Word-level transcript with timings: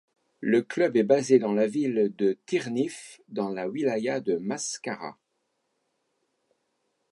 Le 0.39 0.63
club 0.63 0.97
est 0.97 1.03
basé 1.03 1.37
dans 1.37 1.53
la 1.53 1.67
ville 1.67 2.11
de 2.17 2.35
Tighennif, 2.47 3.21
dans 3.27 3.49
la 3.49 3.69
wilaya 3.69 4.19
de 4.19 4.37
Mascara. 4.37 5.19